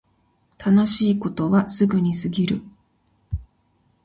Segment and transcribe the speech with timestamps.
[0.57, 2.63] 楽しいことはすぐに過ぎる